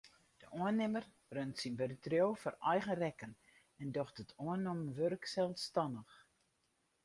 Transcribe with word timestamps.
De 0.41 0.47
oannimmer 0.55 1.05
runt 1.35 1.57
syn 1.61 1.75
bedriuw 1.81 2.31
foar 2.41 2.57
eigen 2.73 2.99
rekken 3.03 3.33
en 3.81 3.89
docht 3.95 4.21
it 4.23 4.31
oannommen 4.47 4.93
wurk 4.97 5.23
selsstannich. 5.35 6.13